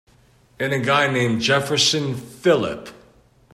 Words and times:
And 0.59 0.73
a 0.73 0.79
guy 0.79 1.13
named 1.13 1.41
Jefferson 1.41 2.15
Phillip. 2.15 2.89